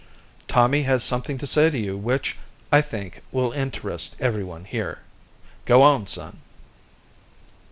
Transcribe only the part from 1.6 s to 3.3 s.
to you which, I think,